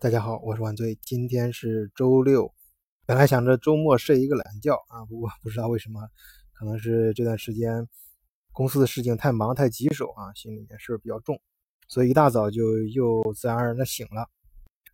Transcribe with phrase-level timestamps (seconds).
[0.00, 0.96] 大家好，我是万岁。
[1.02, 2.54] 今天是周六，
[3.04, 6.00] 本来想着周末睡一个懒觉啊，不过不知道为什么，
[6.52, 7.88] 可能是这段时间
[8.52, 11.40] 公司的事情太忙太棘手啊，心里面事儿比较重，
[11.88, 14.30] 所以一大早就又自然而然的醒了，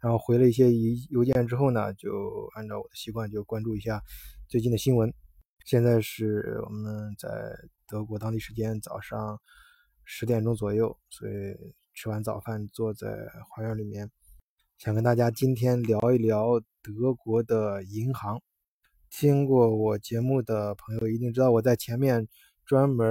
[0.01, 2.11] 然后回了一些邮邮件之后呢，就
[2.55, 4.03] 按照我的习惯就关注一下
[4.49, 5.13] 最近的新闻。
[5.67, 7.29] 现在是我们在
[7.87, 9.39] 德国当地时间早上
[10.03, 11.33] 十点钟左右，所以
[11.93, 13.07] 吃完早饭坐在
[13.51, 14.11] 花园里面。
[14.85, 18.43] 想跟大家今天聊一聊德国的银行。
[19.09, 22.29] 听过我节目的朋友一定知道，我在前面
[22.67, 23.09] 专门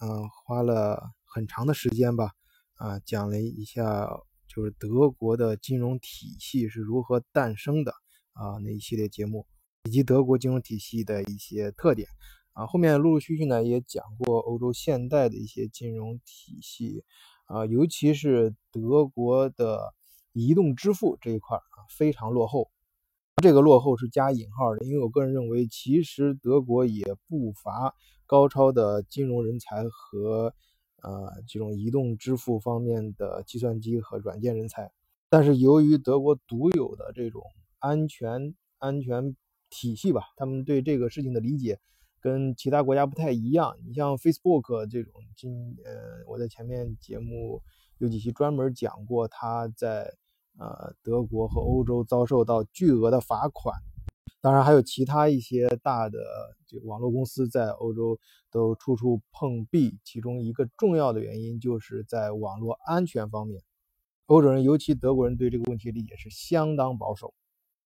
[0.00, 2.30] 嗯花了很长的时间吧，
[2.74, 4.08] 啊讲了一下
[4.46, 7.90] 就是德国的金融体系是如何诞生的
[8.32, 9.48] 啊那一系列节目，
[9.82, 12.08] 以及德国金融体系的一些特点
[12.52, 12.68] 啊。
[12.68, 17.02] 后面陆陆续续呢也讲过欧洲现代的一些金融体系
[17.46, 19.95] 啊，尤其是德国的。
[20.38, 22.70] 移动支付这一块啊非常落后，
[23.42, 27.94] 这个落后是加引号的，因为我个人认为，其实德国也不乏
[28.26, 30.54] 高超的金融人才和
[31.02, 34.90] 呃这种移动支付方面的计算机和软件人才，
[35.30, 37.42] 但是由于德国独有的这种
[37.78, 39.34] 安全安全
[39.70, 41.78] 体系吧，他们对这个事情的理解
[42.20, 43.76] 跟其他国家不太一样。
[43.86, 47.62] 你像 Facebook 这种，今呃我在前面节目
[47.98, 50.14] 有几期专门讲过，他在
[50.58, 53.74] 呃，德国和欧洲遭受到巨额的罚款，
[54.40, 56.18] 当然还有其他一些大的
[56.66, 58.18] 这个网络公司在欧洲
[58.50, 59.98] 都处处碰壁。
[60.02, 63.62] 其中一个重要的原因就是在网络安全方面，
[64.26, 67.34] 欧洲人尤其德国人对这个问题理解是相当保守。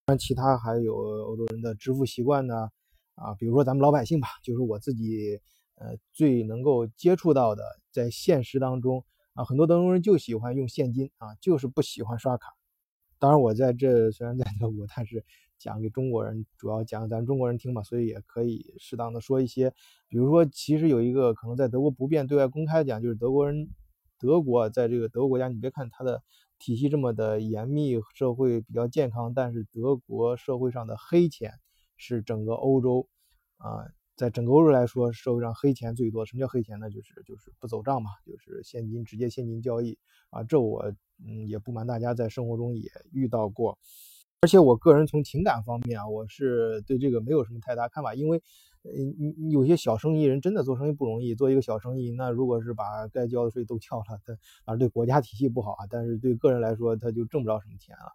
[0.07, 2.69] 当然，其他还有欧洲人的支付习惯呢，
[3.17, 5.41] 啊，比如说咱们老百姓吧，就是我自己
[5.75, 9.05] 呃最能够接触到的，在现实当中
[9.35, 12.55] 啊，很多德国人就喜欢用现金啊，就是不喜欢刷卡。
[13.21, 15.25] 当然，我在这虽然在德国，但是
[15.59, 19.71] 讲给中国人，主要讲咱中国人听嘛，所以也可以适当的说一些，
[20.09, 23.69] 比如说，其实有一个可能在德国不便对外公开讲，就是德国人，
[24.19, 26.23] 德国在这个德国国家，你别看它的
[26.59, 31.53] 体系这么的严密，社会比较健康，但是德国社会上的黑钱
[31.99, 33.07] 是整个欧洲
[33.59, 33.85] 啊。
[34.21, 36.27] 在整个欧洲来说，社会上黑钱最多。
[36.27, 36.91] 什么叫黑钱呢？
[36.91, 39.97] 就是就是不走账嘛，就是现金直接现金交易
[40.29, 40.43] 啊。
[40.43, 40.93] 这我
[41.25, 43.79] 嗯也不瞒大家，在生活中也遇到过。
[44.43, 48.43] 而且我个人从情感方面啊，我是对这个没有什么太大看法，因为
[48.85, 54.37] 嗯有些小生意人真的做生意不容易，做一个小生意，那如果是把该交的税都交了，他
[54.67, 58.13] 而对国家体系不好啊，但是对个人来说，他就挣不着什么钱了。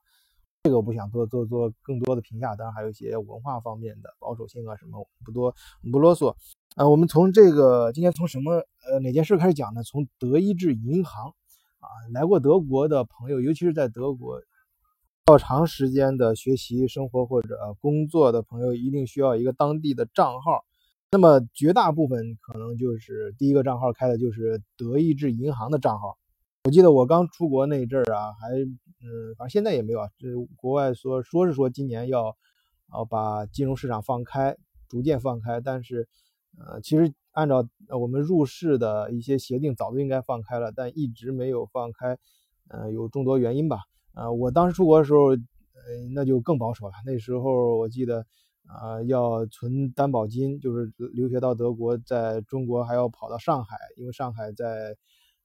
[0.66, 5.54] 这个我不想做做做更多的评价，当然还有一些文化方面的保守性啊什么，不多
[5.92, 6.36] 不啰嗦
[6.76, 6.90] 啊。
[6.90, 8.54] 我们从这个今天从什么
[8.90, 9.84] 呃哪件事开始讲呢？
[9.84, 11.28] 从德意志银行
[11.78, 14.42] 啊，来过德国的朋友，尤其是在德国
[15.28, 20.66] 较长时间的学习生活或者工作的朋友，一定需要一个当地的账号。
[21.12, 26.18] 那么绝大部分可能就是第一个账号开的就是德意志银行的账号。
[26.64, 28.50] 我记得我刚出国那阵儿啊，还
[29.06, 30.10] 嗯，反正现在也没有啊。
[30.18, 32.36] 这国外说说是说今年要
[32.90, 34.58] 啊把金融市场放开，
[34.90, 35.62] 逐渐放开。
[35.62, 36.08] 但是
[36.58, 37.68] 呃，其实按照
[38.00, 42.18] 我们入市的一些协定，早就应该放开了，但一直没有放开。
[42.70, 43.82] 呃，有众多原因吧。
[44.16, 45.38] 呃，我当时出国的时候，呃，
[46.16, 46.94] 那就更保守了。
[47.06, 48.26] 那时候我记得
[48.66, 54.96] 啊，要存担保金，就是留学到德国，在中国还要跑到上海，因为上海在。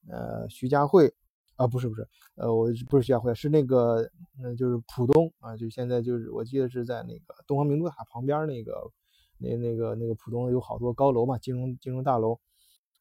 [0.09, 1.13] 呃，徐家汇
[1.61, 4.11] 啊，不是不是，呃，我不是徐家汇，是那个，
[4.43, 8.91] 嗯，就是浦东啊，就现在就是我记得是在那个东方明珠塔旁边那个，
[9.37, 12.41] 那那个那个浦东有好多高楼嘛，金融金融大楼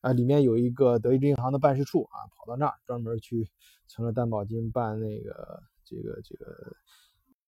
[0.01, 3.49] 啊，里面有一个德意志银行的办事处啊，跑到那儿专门去
[3.87, 6.75] 存了担保金，办那个这个这个，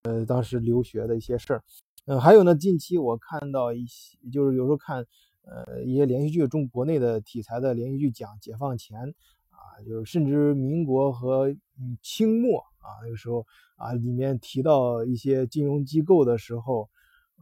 [0.04, 1.64] 呃，当时留学的一些事儿，
[2.06, 5.06] 嗯，还有呢，近期我看到一些，就是有时候看
[5.44, 9.14] 呃一些连续剧，中国内的题材的连续剧讲解放前。
[9.62, 11.48] 啊就是甚至民国和
[11.80, 13.46] 嗯清末啊那个时候
[13.76, 16.90] 啊里面提到一些金融机构的时候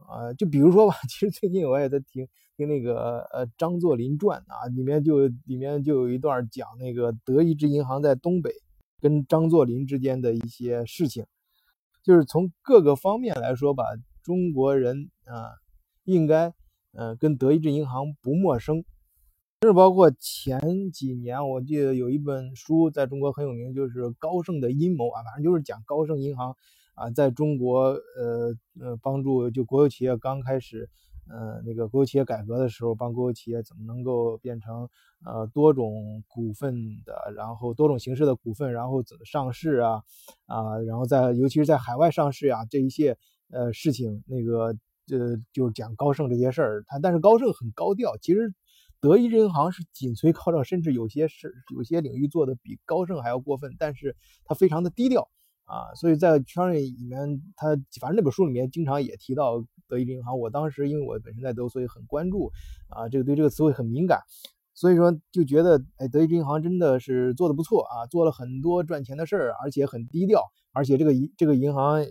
[0.08, 8.52] 啊就比如说吧， 其实最近我也在听听那个呃张作霖传啊里面就里面就有一段讲那个德意志银行在东北
[9.00, 11.24] 跟张作霖之间的一些事情，
[12.02, 13.84] 就是从各个方面来说吧，
[14.22, 15.56] 中国人啊
[16.04, 16.52] 应该
[16.92, 18.84] 呃跟德意志银行不陌生。
[19.62, 26.56] 甚至包括前几年，我记得有一本书在中国很有名，就是高盛的阴谋啊，反正就是讲高盛银行
[26.94, 27.78] 啊，在中国
[28.16, 30.88] 呃呃帮助就国有企业刚开始
[31.28, 34.88] 呃，那个国有企业改革的时候，帮国有企业怎么能够变成
[35.26, 36.74] 呃多种股份
[37.04, 40.02] 的，然后多种形式的股份，然后怎么上市啊
[40.46, 43.14] 啊，然后在尤其是在海外上市啊这一些
[43.50, 44.74] 呃事情，那个
[45.10, 48.54] 呃就是讲高盛这些事儿，他但是高盛很高调，其实
[49.00, 55.28] 德意志银行是紧随高盛，甚至有些是有些领域做的比高盛还要过分，但是他非常的低调。
[55.64, 57.68] 啊，所以在圈里里面，他
[58.00, 60.36] 反正那本书里面经常也提到德意志银行。
[60.36, 62.50] 我当时因为我本身在德，所以很关注
[62.88, 64.20] 啊，这个对这个词汇很敏感，
[64.74, 70.42] 所以说就觉得，哎，德意志银行真的是做的不错啊，做了很多赚钱的事儿，而且很低调，
[70.72, 72.08] 而且这个银这个银行呃，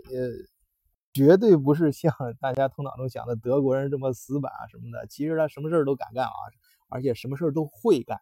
[1.11, 6.31] 绝对不是像大家头脑中想的德国人这么死板啊什么的，其实他什么事儿都敢干啊，
[6.89, 8.19] 而且什么事儿都会干。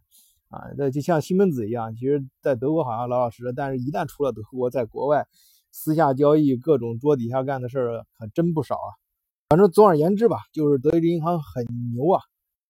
[0.49, 5.27] 啊，那就像西门子一样，其实，在德国好像老老实实，但是一旦出了德国，在国外
[5.71, 8.95] 私下交易、各种桌底下干的事儿可真不少啊。
[9.49, 12.21] 反正总而言之吧，就是德意志银行很牛啊，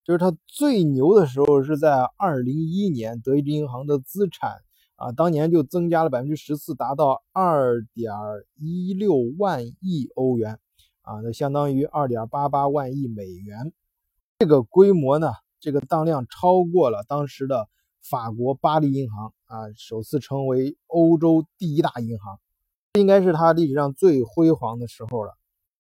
[0.04, 4.58] 就是它最牛的时候是在二零一一年，德意志银行的资产
[4.96, 8.12] 啊，当年就增加了百分之十四，达到二点
[8.56, 10.58] 一六万亿欧元
[11.04, 13.72] 啊，那相当于二点八八万亿美元，
[14.40, 15.34] 这个规模呢。
[15.68, 17.68] 这个当量超过了当时的
[18.02, 22.40] 法国巴黎银行啊，首次成为欧洲第一大银行，
[22.94, 25.34] 应该是它历史上最辉煌的时候了。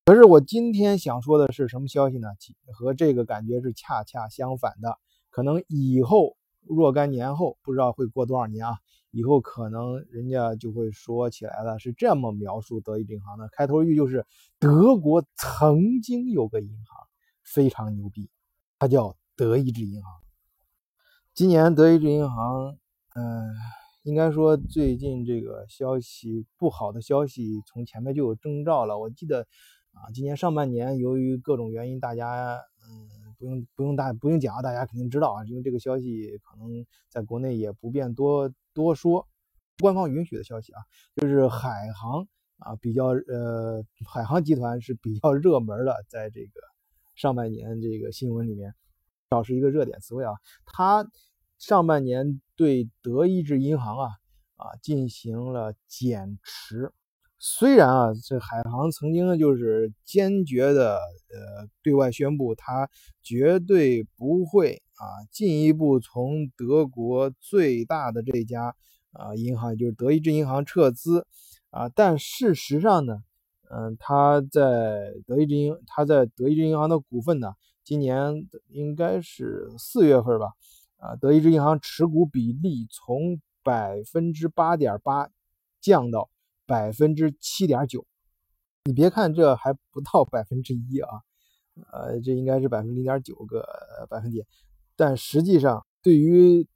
[0.03, 2.27] 可是我今天想说的是什么消息呢？
[2.73, 4.97] 和这个感觉是恰恰相反的。
[5.29, 8.75] 可能以后若干年后，不知道会过多少年啊，
[9.11, 14.25] 以后可能人家就会说起来了，是这么描述德意志银行的：开头语就是
[14.59, 17.07] 德国曾经有个银行
[17.41, 18.29] 非常牛逼，
[18.79, 19.15] 它叫。
[19.37, 20.11] 德意志银行，
[21.35, 22.75] 今年德意志银行，
[23.13, 23.53] 嗯，
[24.01, 28.97] 应该说最近这个消息不好的消息从前面就有征兆了。
[28.97, 29.41] 我记得
[29.91, 39.27] 啊，今年上半年由于各种原因，大家嗯不用不用大不用讲，大家肯定知道啊，因为这个消息可能在国内也不便多多说，
[39.77, 40.81] 官方允许的消息啊，
[41.15, 46.59] 就是海航啊比较呃海航集团是比较热门的，在这个
[47.13, 48.73] 上半年这个新闻里面。
[49.29, 50.31] 少是一个热点词汇啊，
[50.65, 51.05] 它
[51.57, 54.09] 上半年对德意志银行啊
[54.55, 56.93] 啊进行了减持。
[57.37, 62.89] 虽然啊，这海航曾经就是坚决的呃对外宣布，它
[63.21, 68.73] 绝对不会啊进一步从德国最大的这家
[69.11, 71.27] 啊银行，就是德意志银行撤资
[71.69, 73.17] 啊，但事实上呢，
[73.69, 77.53] 嗯，它在德意志银，它在德意志银行的股份呢。
[77.87, 80.51] 今年应该是四月份吧，
[80.97, 85.29] 啊，德意志银行持股比例从百分之八点八
[85.79, 86.29] 降到
[86.65, 88.05] 百分之七点九。
[88.83, 91.21] 你别看这还不到百分之一啊，
[91.93, 93.65] 呃，这应该是百分之零点九个
[94.09, 94.45] 百分点，
[94.97, 96.67] 但实际上对于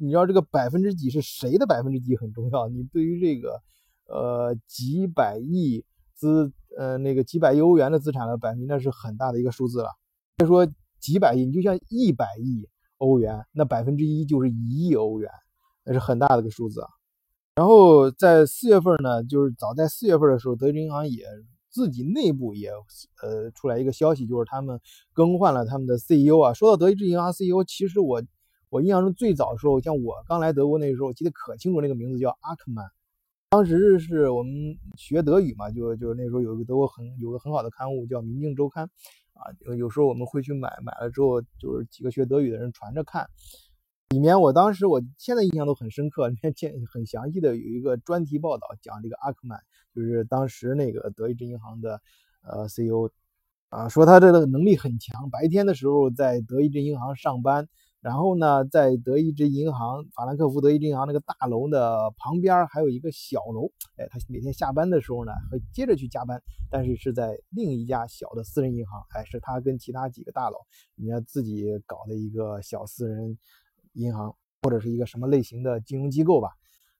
[0.00, 2.66] 你知道这个百分之几是谁的百分之几很重要。
[2.66, 3.62] 你对于这个
[4.06, 5.84] 呃几百亿
[6.14, 9.90] 资呃那个几百亿欧元的资产的百分，那是很大的一个数字了。
[10.36, 10.66] 别说
[10.98, 12.68] 几百亿，你就像一百亿
[12.98, 15.30] 欧元，那百分之一就是一亿欧元，
[15.84, 16.88] 那是很大的个数字啊。
[17.54, 21.24] 然后在四月份呢，就是早在四月份的时候，德意志银行也
[21.70, 22.70] 自己内部也
[23.22, 24.80] 呃出来一个消息，就是他们
[25.12, 26.52] 更换了他们的 CEO 啊。
[26.52, 28.22] 说到德意志银行 CEO，其实我
[28.70, 32.86] 我印象中最早的时候，像我刚来德国那个时候，我记得可清楚，那个名字叫阿克曼。
[33.50, 38.86] 当时是我们学德语嘛，就就那时候有一个德国很有个很好的刊物叫《明镜周刊》。
[39.42, 43.28] 啊，有有时候我们会去买，买了之后就是几个学德语的人传着看。
[44.10, 49.60] 里面我当时我现在印象都很深刻，里面见很详细的有一个专题报道讲这个阿克曼，
[49.94, 52.00] 就是当时那个德意志银行的
[52.42, 53.10] 呃 CEO，
[53.68, 57.68] 啊，说他这个能力很强，白天的时候在德意志银行上班。
[58.02, 70.58] 然后呢，在德意志银行法兰克福德意志银行那个大楼的旁边还有一个小楼，哎，他每天下班的时候呢，会接着去加班，但是是在另一家小的私人银行，哎，是他跟其他几个大佬
[70.96, 73.38] 人家自己搞的一个小私人
[73.92, 76.48] 银行，或者是一个什么类型的金融机构吧。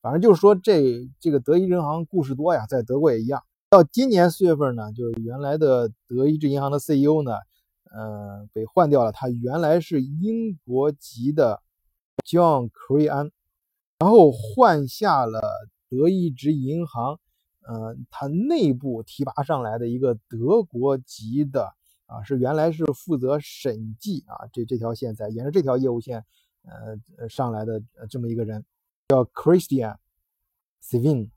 [0.02, 3.42] 反正就是说，这这个德意志银行故事多呀，在德国也一样。
[3.68, 7.32] 到今年四月份呢，就是原来的德意志银行的 CEO 呢。
[7.94, 9.12] 嗯，被换掉了。
[9.12, 11.62] 他原来是英国籍的
[12.24, 13.30] John c r e a n
[13.98, 15.42] 然后换下了
[15.90, 17.20] 德意志银行，
[17.68, 21.74] 嗯，他内部提拔上来的一个德国籍的
[22.06, 26.24] 啊，是原来是负责审计啊，这这条线在沿着这条业务线，
[27.18, 28.64] 呃，上来的这么一个人，
[29.08, 29.96] 叫 Christian
[30.82, 31.28] Svin。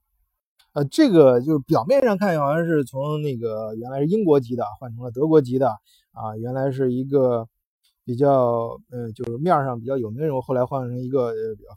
[0.74, 5.78] 呃，这个就是表面上看好像是从那个原来是英国籍的换成了德国籍的。
[6.16, 7.48] 啊，原来是一个
[8.06, 11.34] 比较呃，就是面上比较有名的人，后来换成一个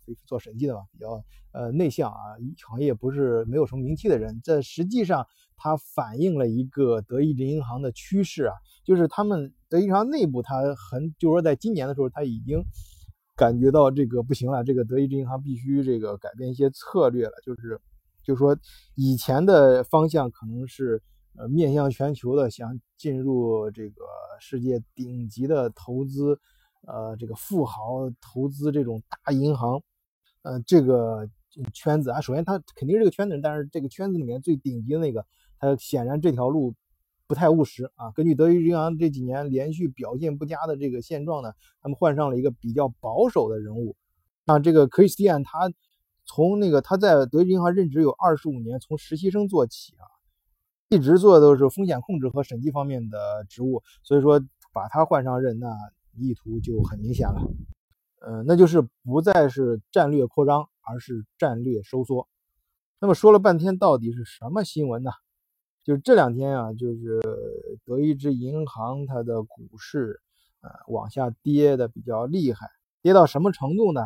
[0.07, 1.21] 比较做审计的嘛，比较
[1.53, 2.17] 呃内向啊，
[2.57, 4.41] 行业不是没有什么名气的人。
[4.45, 5.27] 这实际上
[5.57, 8.55] 它反映了一个德意志银行的趋势啊，
[8.85, 12.63] 就是他们德意志银行内部，它很就是说在今年的时候，它已经
[13.35, 17.81] 感觉到这个不行了，这个德意志银行必须这个改变一些策略了，就是
[18.23, 18.57] 就是说
[18.95, 21.03] 以前的方向可能是。
[21.39, 24.05] 呃，面向全球的，想进入这个
[24.41, 26.37] 世界顶级的投资，
[26.85, 29.81] 呃，这个富豪投资这种大银行，
[30.43, 31.31] 呃，这个
[31.73, 35.25] 圈子啊，首先他肯定是这个圈子人，但是这个圈子里面最顶级的那个，
[35.61, 36.75] 他显然这条路
[37.29, 38.11] 不太务实啊。
[38.17, 43.95] 根据德意志银行这几年连续表现不佳的这个现状呢，他们换上了一个比较保守的人物，
[44.47, 45.73] 啊，这个 Christian 他
[46.25, 50.18] 从那个他在德意志银行任职有二十五年，从实习生做起啊。
[50.91, 54.41] 一直做的都是风险控制和审计方面的职务，所以说
[54.73, 55.69] 把他换上任，那
[56.17, 57.43] 意图就很明显了，
[58.23, 62.27] 呃，那就是不再是战略扩张，而是战略收缩。
[63.01, 65.11] 那么说了半天，到底是什么新闻呢？
[65.85, 67.21] 就是这两天啊，就是
[67.85, 70.21] 德意志银行它的股市
[70.61, 72.67] 啊往下跌的比较厉害，
[73.03, 74.01] 跌到什么程度呢？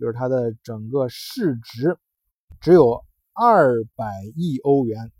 [0.00, 1.96] 就是它的整个市值
[2.60, 5.12] 只有二百亿欧元。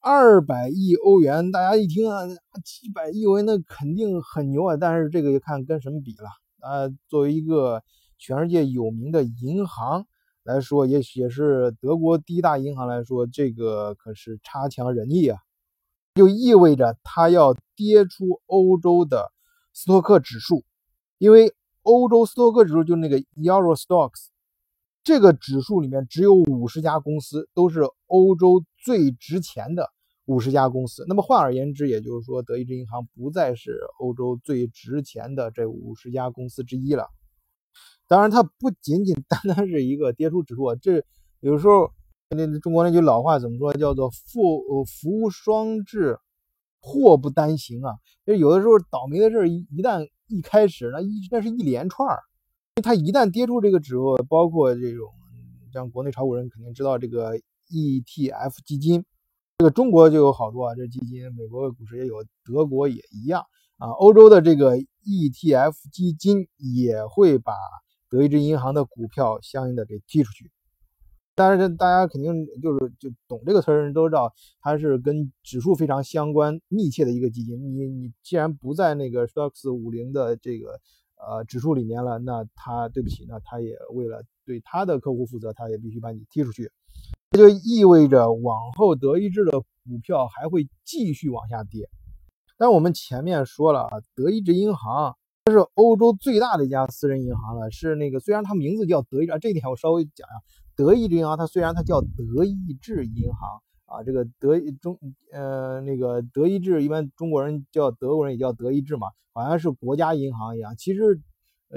[0.00, 2.26] 二百亿欧元，大家一听啊，
[2.64, 4.76] 几百亿欧元那肯定很牛啊。
[4.76, 6.28] 但是这个就看跟什么比了
[6.60, 6.88] 啊。
[7.08, 7.82] 作为一个
[8.18, 10.06] 全世界有名的银行
[10.42, 15.38] 来说，也许也是德国第一大银行来说，这个可是差强人意啊。
[16.14, 19.30] 就意味着它要跌出欧洲的
[19.72, 20.64] 斯托克指数，
[21.18, 24.26] 因为欧洲斯托克指数就是那个 Euro Stocks。
[25.04, 29.88] 这个指数里面只有五十家公司，都是欧洲最值钱的
[30.26, 31.04] 五十家公司。
[31.08, 37.06] 那么换而言之，也就是说，德意志银行不再是欧洲最值钱的这五十家公司之一了。
[38.08, 41.02] 当然，它不仅仅单单是一个跌出指数，这
[41.40, 41.90] 有时候
[42.28, 43.72] 那中国那句老话怎么说？
[43.74, 46.18] 叫做“富呃福无双至，
[46.80, 47.94] 祸不单行”啊。
[48.26, 52.20] 就有的时候倒霉的事一一旦一开始，那一那是一连串儿。
[52.82, 55.08] 它一旦跌出这个指数，包括这种
[55.72, 57.32] 像国内炒股人肯定知道这个
[57.72, 59.04] ETF 基金，
[59.58, 63.44] 这个中国就有好多啊，这基金，美国的股市也有，德国也一样
[63.78, 63.88] 啊。
[63.88, 67.54] 欧洲的这个 ETF 基金也会把
[68.10, 70.50] 德意志银行的股票相应的给踢出去。
[71.34, 77.58] 但是大家肯定就是就懂这个词儿人都知道，它是跟指数非常相关密切的一个基金。
[77.58, 80.78] 你你既然不在那个 STOXX 五零的这个。
[81.24, 86.68] 呃，指数里面了，那他对不起，那他也为了对他的客户负责，他也必须把你踢出去。
[87.30, 91.88] 这就意味着往后德意志的股票还会继续往下跌。
[92.58, 100.42] 但我们前面说了啊，德意志银行它是欧洲最大的一家私人银行了，是那个虽然它名字叫德意志，这一点我稍微讲一下，
[100.76, 104.98] 德意志银行它虽然它叫德意志银行啊，这个德中
[105.32, 109.08] 呃那个德意志一般中国人叫德国人也叫德意志嘛。
[109.34, 111.18] 好像是国家银行一样，其实，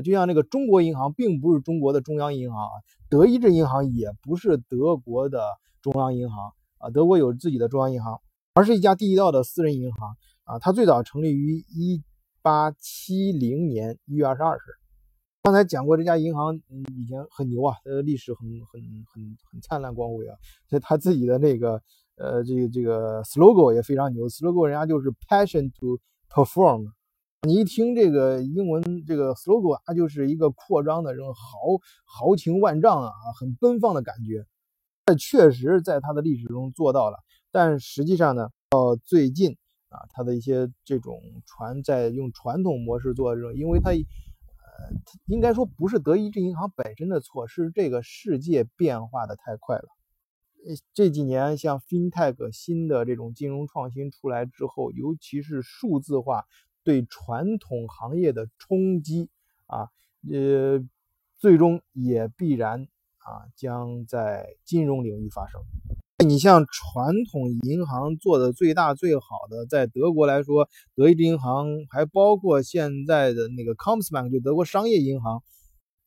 [0.04, 2.72] 就像那个中国银行，并不是中国的中央银行啊，
[3.10, 5.42] 德意志银行也不是德国的
[5.82, 8.20] 中央银行啊，德国有自己的中央银行，
[8.54, 10.60] 而是一家地道的私人银行啊。
[10.60, 12.04] 它最早成立于一
[12.42, 14.60] 八七零年一月二十二日。
[15.44, 18.82] 刚才讲过，这家银行嗯以前很牛啊，它的，历史很很
[19.14, 20.36] 很很灿烂光辉啊。
[20.68, 21.82] 所以它自己的那个
[22.18, 26.00] 呃这个这个 slogan 也非常牛，slogan 人家就是 passion to
[26.30, 26.92] perform。
[27.46, 34.48] 你一听这个英文这个 slogan，它就是一个扩张的这种豪豪情万丈啊，很奔放的感觉。
[35.06, 37.20] 这确实在它的历史中做到了，
[37.52, 39.58] 但实际上呢，到最近
[39.90, 43.96] 啊，它的一些这种传在用传统模式做这种，因为它呃，
[45.28, 49.86] 应该说不是德意志银行本身的错，是这个世界变化的太快了。
[50.96, 56.46] 这几年像 FinTech 新的这种金融创新出来之后，尤其是数字化。
[56.86, 59.28] 对传统行业的冲击
[59.66, 59.90] 啊，
[60.32, 60.82] 呃，
[61.38, 62.88] 最终也必然
[63.18, 65.60] 啊，将在金融领域发生。
[66.26, 75.44] 你像传统银行做的最大最好的，在德国来说，德意志银行还包括现在的那个 Comsbank，就德国商业银行，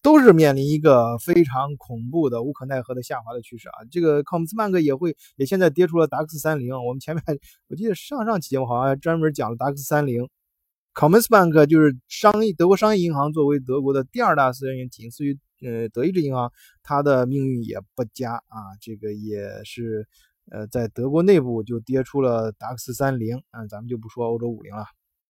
[0.00, 3.85] 都是面临一个非常恐怖的、无可奈何的下滑的趋势啊。
[3.90, 6.73] 这个 Comsbank 也会也现在跌出了达克斯三零。
[6.85, 7.23] 我们前面
[7.68, 10.28] 我记得上上期节目好像专门讲了达克斯三零。
[10.99, 16.52] Commerzbank 就是商业德国商业银行，作为德国的第二大私人银行，仅次于呃德意志银行，
[16.83, 18.59] 它的命运也不佳啊。
[18.81, 20.09] 这个也是
[20.50, 24.87] 呃在德国内部就跌出了达克斯三零，嗯，咱们就不说欧洲五零了。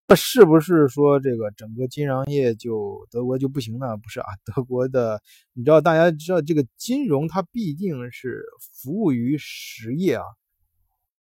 [0.09, 3.95] 那是不是说这个整个金融业就德国就不行呢？
[3.99, 5.21] 不是啊，德国的
[5.53, 10.25] 你知道，大家知道这个金融它毕竟是服务于实业啊，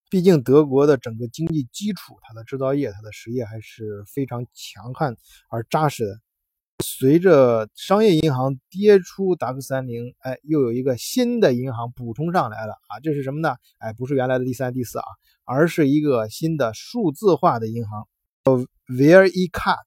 [0.08, 5.16] 毕竟德国的整个经济基础，它的制造业、它的实业还是非常强悍
[5.50, 6.20] 而扎实的。
[6.84, 13.56] 随着商业银行跌出 W 三零，哎，又有一个新的银行补充上来了啊，这是什么呢？
[13.78, 15.04] 哎，不是原来的第三、第四啊，
[15.44, 18.06] 而是一个新的数字化的银行。
[18.44, 19.86] Where e cut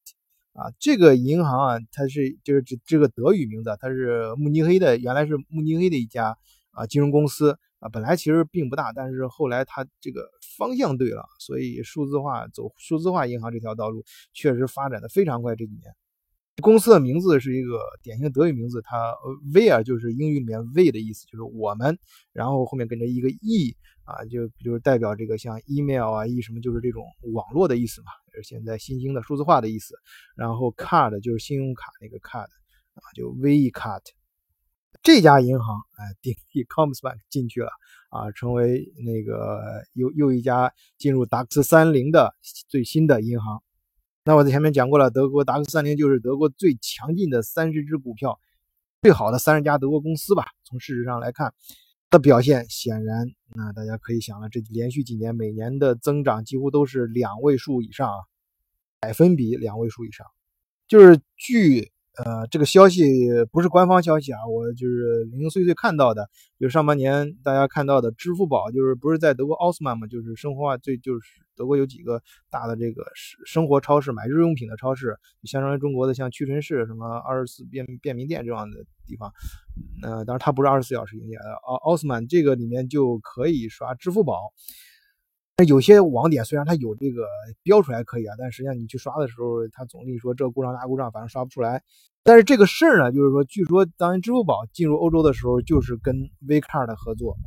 [0.53, 6.35] 啊，这个银行啊，它是就是这这个德语名字，它是慕尼黑的，原来是慕尼黑的一家
[6.71, 15.95] 啊金融公司啊，本来其实并不大，但是后来它这个方向对了，所以数字化走数字化银行这条道路确实发展的非常快这几年。
[16.61, 19.15] 公司的名字是一个典型德语名字，它
[19.53, 21.97] Where 就是英语里面 We 的意思，就是我们，
[22.33, 29.95] 然后后面跟着一个 E 啊，就就是代表这个像 email 啊，E 什么就是这种网络的意思嘛，是现在新兴的数字化的意思。
[30.35, 34.01] 然后 Card 就是信用卡那个 Card 啊，就 We Card。
[35.01, 37.69] 这家银行哎，顶替 Commerzbank 进去了
[38.09, 42.35] 啊，成为那个又又一家进入达克斯三零的
[42.67, 43.63] 最新的银行。
[44.25, 48.39] 那我在前面讲过了，德国达克斯三零就是德国最强劲的三十只股票，
[49.01, 50.47] 最好的三十家德国公司吧。
[50.65, 51.53] 从事实上来看，
[52.09, 53.25] 的表现显然，
[53.55, 58.19] 那大家可以想了，这连续几年每年的增长几乎都是两位数以上啊，
[58.99, 60.27] 百分比两位数以上，
[60.89, 61.93] 就是据。
[62.25, 63.03] 呃，这个消息
[63.49, 73.05] 不是官方消息啊，我就是零零碎碎看到的，就是上半年大家看到的支付宝，就是不是在德国奥斯曼嘛，就是生活化最就是德国有几个大的这个
[73.45, 79.31] 生活超市，买日用品的超市，就相当于中国的像屈臣氏什么二十四便便民店这样的地方，
[80.03, 84.51] 呃，当然它不是二十四小时营业的，奥奥斯曼这个里面就可以刷支付宝。
[85.63, 87.23] 有些网点虽然它有这个
[87.63, 91.81] 标出来可以啊，但实际上你去刷的时候，它总跟你说这故障那故障，反正刷不出来。
[92.23, 97.37] 但是这个事儿呢，就是说，据说当支付宝进入欧洲的时候，就是跟 Vcard 合作。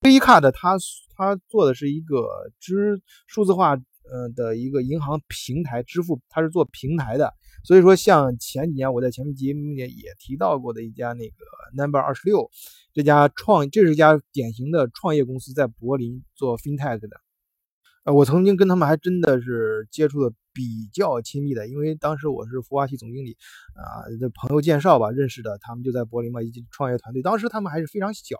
[0.00, 0.76] Vcard 它
[1.14, 2.26] 它做的是一个
[2.58, 7.32] 支数字化呃的一个银行平台支付，它是做平台的。
[7.62, 11.34] 所以说，像前几年我在前面节目也也提到过的一家那个
[11.76, 12.50] Number 二十六
[12.92, 17.08] 这家创，这是一家典型的创业公司，在柏林做 FinTech 的。
[18.04, 23.36] 呃，我曾经跟他们还真的是接触的比较亲密的，因为当时我是孵化器总经理，
[23.76, 28.36] 啊，这朋友介绍吧认识的，他们就在柏林嘛，以及创业团队，当时他们还是非常小，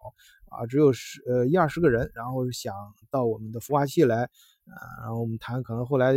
[0.51, 2.75] 啊，只有十呃一二十个人，然后是想
[3.09, 6.13] 到我们的孵化器来，啊，然后我们谈，可能后来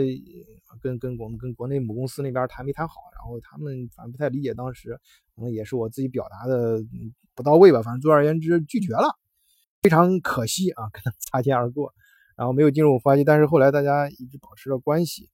[0.81, 4.99] 跟跟我们跟国内母公司那边谈没谈好，然后他们反正不太理解当时，
[5.36, 6.84] 可能也是我自己表达的
[7.36, 9.15] 不到位吧，反正总而言之拒绝了，
[9.84, 11.93] 非常可惜啊，跟他们擦肩而过。
[12.36, 15.30] 然后没有进入孵化器，但是后来大家一直保持着关系。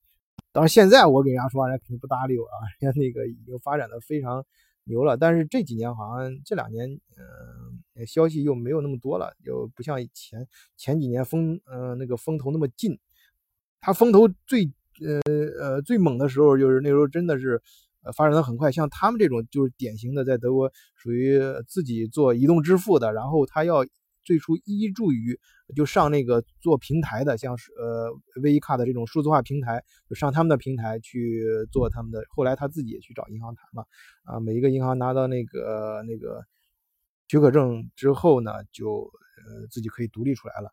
[0.51, 4.45] 当然现在我给人家说话，人家肯定不搭理我啊， 人家那个已经发展的非常
[4.83, 5.15] 牛了。
[5.17, 12.99] 但是这几年好像这两年，嗯，消息又没有那么多了，就不像以前前几年风，嗯，那个风头那么劲。
[13.79, 14.65] 它风头最，
[15.01, 15.21] 呃
[15.59, 17.61] 呃最猛的时候，就是那时候真的是，
[18.03, 18.71] 呃，发展的很快。
[18.71, 23.85] 像他们这种就是典型的在德国属于自己做移动支付的，然后他要。
[24.23, 25.39] 最初依助于
[25.75, 32.23] 就上那个做平台的，像是呃 V 卡的这种数字化平台，就上他们的平台去做他们的。
[32.29, 33.83] 后来他自己也去找银行谈嘛，
[34.23, 36.43] 啊，每一个银行拿到那个那个
[37.27, 39.09] 许可证之后呢，就
[39.45, 40.71] 呃自己可以独立出来了。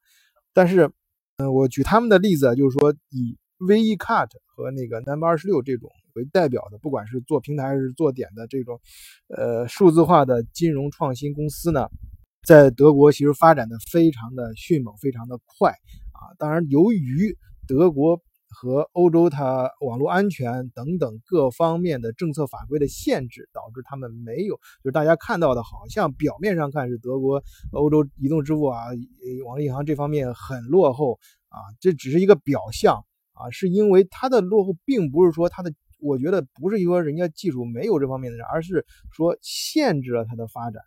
[0.53, 0.91] 但是，
[1.37, 8.81] 嗯，我举他们的例子，就是说以 V E Cut 和那个 Number 二十六这种为代表的，不管是做平台还是做点的这种
[9.29, 11.89] 呃数字化的金融创新公司呢。
[12.49, 16.33] 在德国其实发展的非常的迅猛，非常的快啊！
[16.39, 28.87] 当然，由于德国和欧洲它网络安全等等各方面的政策法规的限制，导致他们没有，就是大家看到的，好像表面上看是德国、欧洲移动支付啊、
[29.45, 31.19] 网络银行这方面很落后
[31.51, 40.83] 啊，这只是一个表象啊，是因为它的落后并不是说它的，我觉得不是说人家技术没有这方面的人，而是说限制了它的发展。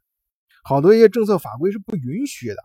[0.63, 2.57] 好多一些政策法规是不允许的，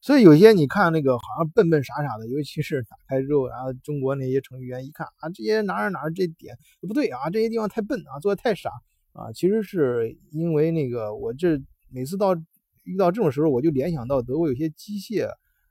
[0.00, 8.70] 所以有些你看那个好像笨笨傻傻的，尤其是打开之后，然后中国那些程序员一看啊，这些哪儿哪儿这点不对啊，这些地方太笨啊，做的太傻
[9.12, 12.34] 啊，其实是因为那个我这每次到
[12.84, 15.26] 遇到这种时候，我就联想到德国有些机械，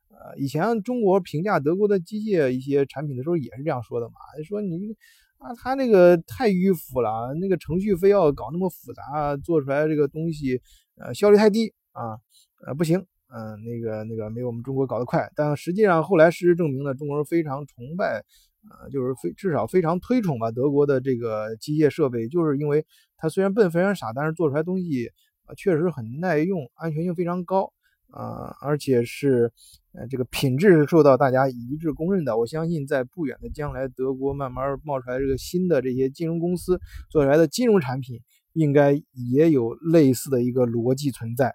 [0.09, 4.15] 呃，以前中国评价德国的机械一些产品的时候也是这样说的嘛，
[4.47, 4.95] 说你。
[5.37, 10.61] 啊，他那个太迂腐了，那个程序非要搞那么复杂，做出来这个东西，
[10.97, 12.17] 呃，效率太低啊，
[12.65, 15.29] 呃，不行，嗯，那个那个没有我们中国搞得快。
[15.35, 18.23] 但实际上后来事实证明呢，中国人非常崇拜
[18.69, 22.85] 呃，就是非至少非常推崇吧德国的这个机械设备，就是因为
[23.17, 25.11] 它虽然笨非常傻，但是做出来东西
[25.45, 27.71] 啊确实很耐用，安全性非常高
[28.09, 29.51] 啊，而且是
[29.93, 32.37] 呃这个品质是受到大家一致公认的。
[32.37, 36.79] 我相信在不远的将来，德国慢慢冒出来这个新的这些金融公司
[37.09, 38.19] 做出来的金融产品，
[38.55, 41.53] 应该也有类似的一个逻辑存在。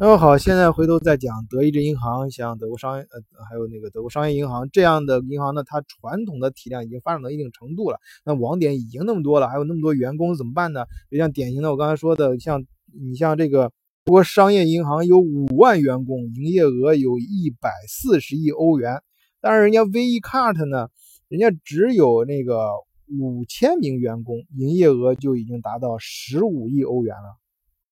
[0.00, 10.86] 那么好，现在回头再讲德意志银行，像德国商业呃，还有那个德国商业银行这样的银行呢，它传统的体量已经发展到一定程度了，那网点已经那么多了，还有那么多员工怎么办呢？
[11.10, 13.70] 就像典型的我刚才说的，像你像这个
[14.04, 19.02] 德国商业银行有五万员工，营业额有一百四十亿欧元，
[19.42, 20.88] 但是人家 V E Card 呢，
[21.28, 22.70] 人家只有那个
[23.18, 27.36] 五千名员工，营业额就已经达到十五亿欧元了。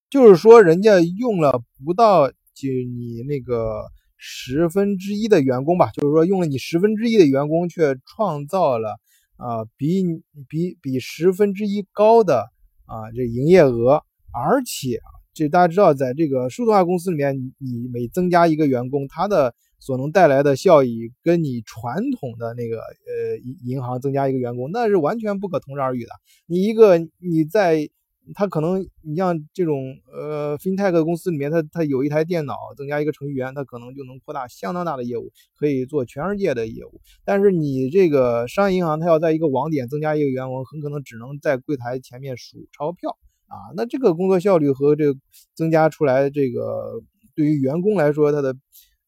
[0.08, 3.84] 就是说，人家用了不到就你那个
[4.16, 8.98] 十分之一的员工吧，就是说用了你十分之一的员工，却创造了
[9.36, 10.02] 啊比
[10.48, 12.48] 比比十分之一高的
[12.86, 14.02] 啊这营业额，
[14.32, 15.00] 而且
[15.32, 26.10] 这大家知道，在这个数字化公司里面，你每增加一个员工，他的所能带来的效益，跟你传统的那个呃银行增加一个员工，那是完全不可同日而语的。
[26.46, 27.88] 你一个你在
[28.32, 37.00] 他可能，你像这种呃，FinTech 公司里面，他他有一台电脑，增加一个程序员，他可能就能扩大相当大的业务，可以做全世界的业务。
[37.24, 43.56] 但是你这个商业银行，它要在一个网点增加一个员工，很可能只能在柜台前面数钞票啊。
[43.74, 45.18] 那这个工作效率和这个
[45.56, 47.02] 增加出来这个
[47.34, 48.54] 对于员工来说，它的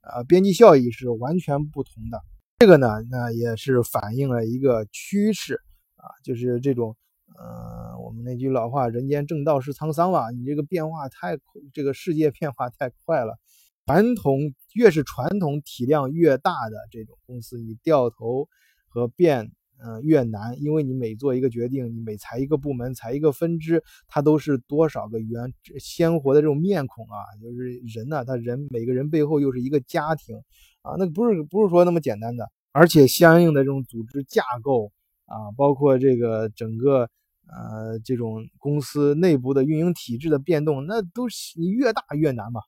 [0.03, 2.21] 啊边际效益是完全不同的。
[2.59, 5.61] 这个呢，那也是反映了一个趋势
[5.97, 6.97] 啊，就是这种。
[7.35, 10.31] 呃，我们那句老话“人间正道是沧桑”吧？
[10.31, 13.39] 你这个变化太快，这个世界变化太快了。
[13.87, 14.39] 传统
[14.75, 18.49] 越是传统体量越大的这种公司，你掉头
[18.87, 19.51] 和变，
[19.85, 27.19] 嗯，越难，因为你每做一个决定，你每裁一个部门、裁一个分支，它都是多少个原鲜活的这种面孔啊！
[27.43, 30.37] 就是人呢，他人每个人背后又是一个家庭
[30.83, 34.93] 啊，那不是不是说那么简单的，而且相应的这种组织架构
[35.27, 37.09] 啊，包括这个整个。
[37.49, 42.63] 呃，这种公司内部的运营体制的变动，那都是你越大越难嘛。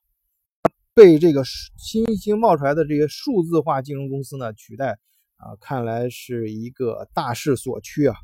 [0.93, 1.43] 被这个
[1.77, 4.99] 新兴冒出来的这些数字化金融公司呢取代
[5.45, 8.15] 啊，看来是一个大势所趋啊。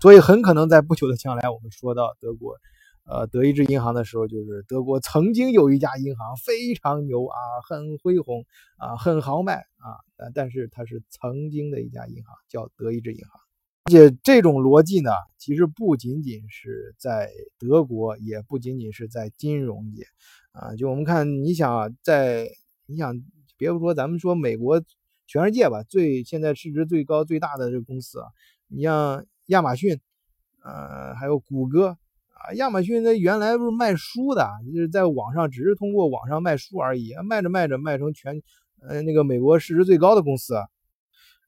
[0.00, 2.54] 所以很可能在不久的将来，我们说到德国，
[3.04, 7.36] 呃，德意志银行的时候，就是德国曾经有一家银行非常牛啊，
[7.68, 8.44] 很恢宏
[8.76, 9.98] 啊，很豪迈啊，
[10.32, 13.40] 但是它是曾经的一家银行，叫德意志银行。
[13.86, 20.04] 而且这种逻辑呢，其实不仅仅是在德国，也不仅仅是在金融界，
[20.52, 22.48] 啊，就我们看，你想在，
[22.86, 23.20] 你想，
[23.58, 24.80] 别不说咱们说美国，
[25.30, 28.26] 全世界吧，最现在市值最高最大的这个公司啊，
[28.66, 30.00] 你像亚马逊，
[30.64, 31.96] 呃，还有谷歌
[32.34, 38.42] 啊，亚马逊它原来不是卖书的，就是在网上只是通过网上卖书而已，卖着卖着卖成全，
[38.80, 40.56] 呃，那个美国市值最高的公司。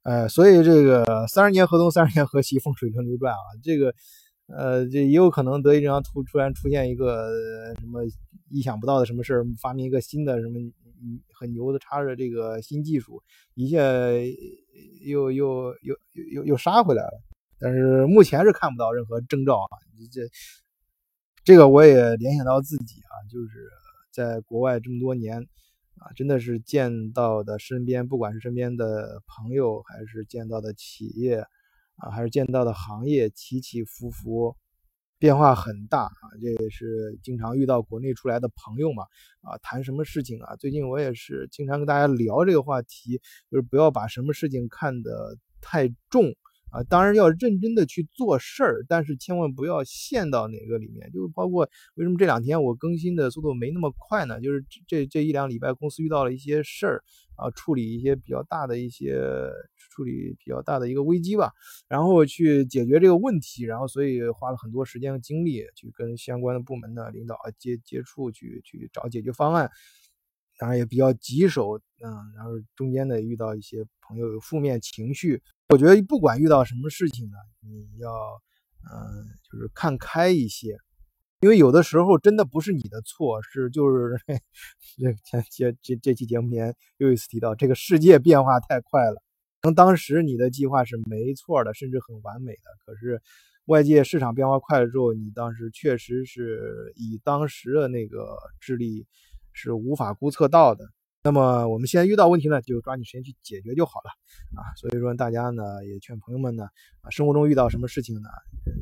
[0.05, 3.43] 呃，所以这个三十年河东，三十年河西，风水轮流转啊。
[3.65, 3.93] 这个，
[4.47, 8.05] 呃，这也有可能德意志银行突突然出现一个什么
[8.49, 10.61] 意想不到的什么事儿，发明一个新的什么
[11.39, 13.23] 很牛的插着这个新技术，
[13.55, 13.79] 一下
[15.05, 17.23] 又又又又又又杀回来了。
[17.59, 19.75] 但是目前是看不到任何征兆啊。
[20.13, 20.23] 这
[21.45, 23.69] 这个我也联想到自己啊，就是
[24.11, 25.47] 在国外这么多年。
[25.99, 31.47] 啊，真的是见到的身边，不管是身边的朋友，还是见到的企业，
[31.95, 34.57] 啊，还是见到的行业，起起伏伏，
[35.23, 36.25] 变化很大啊。
[36.41, 39.05] 这也是经常遇到国内出来的朋友嘛，
[39.43, 40.57] 啊，谈什么事情啊？
[40.57, 46.35] 最近我也是经常跟大家聊这个话题，就是不要把什么事情看得太重。
[46.73, 51.11] 啊，当然要认真的去做事儿，但是千万不要陷到哪个里面。
[51.13, 54.41] 就包括为什么这两天我更新的速度没那么快呢？
[54.41, 57.05] 就是这这一两礼拜公司遇到了一些事儿
[57.37, 59.21] 啊，处理一些比较大的一些
[59.91, 61.53] 处理比较大的一个危机吧，
[61.89, 69.71] 然后去解决这个问题，然后所以花了很多时间和精力去跟相关的部门的领导接接触，去去找解决方案。
[70.59, 75.43] 当然也比较棘手，嗯，然后中间呢遇到一些朋友有负面情绪。
[75.73, 78.11] 我觉得不管遇到什么事情呢，你要，
[78.93, 80.77] 嗯，就是看开一些，
[81.41, 84.21] 因为有的时候真的不是你的错，是就是
[85.01, 89.23] 这前这这这期节目前又一次提到，这个世界变化太快了。
[89.63, 93.23] 可能当时你的计划是没错的，甚至很完美的，可是
[93.65, 99.07] 外界市场变化快了之后，你当时确实是以当时的那个智力
[99.55, 100.85] 是无法估测到的。
[101.25, 104.11] 那么我们现在遇到问题呢，就抓紧时间去解决就好了
[104.61, 104.75] 啊。
[104.75, 106.65] 所以说大家呢也劝朋友们呢
[107.01, 108.29] 啊，生活中遇到什么事情呢，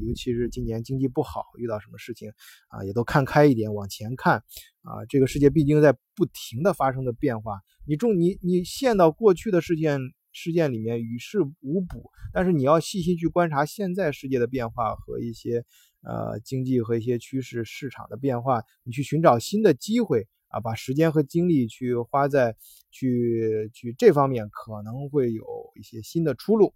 [0.00, 2.32] 尤其是今年经济不好，遇到什么事情
[2.68, 4.42] 啊，也都看开一点，往前看
[4.80, 5.04] 啊。
[5.10, 10.00] 这个世界毕竟在不停的发生的变化，你中你你陷到过去的事件
[10.32, 15.62] 事件里面与世无补，但是你要细心去观察现在世界的变化和一些
[16.00, 20.26] 呃经济和一些趋势市场的变化，你去寻找新的机会。
[20.50, 22.54] 啊，把时间和精力去花在
[22.90, 26.74] 去去这方面，可能会有一些新的出路。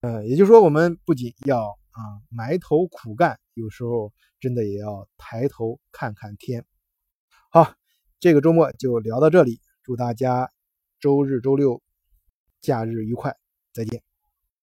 [0.00, 2.00] 呃，也就是说，我们不仅要啊
[2.30, 6.64] 埋头苦干，有时候真的也要抬头看看天。
[7.50, 7.74] 好，
[8.20, 10.50] 这个周末就聊到这里，祝大家
[11.00, 11.82] 周日、周六
[12.60, 13.36] 假日愉快，
[13.72, 14.07] 再见。